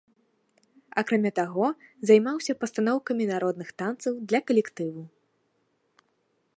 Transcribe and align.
Акрамя 1.01 1.31
таго, 1.39 1.67
займаўся 2.11 2.53
пастаноўкамі 2.63 3.23
народных 3.33 3.69
танцаў 3.83 4.13
для 4.31 4.39
калектыву. 4.49 5.01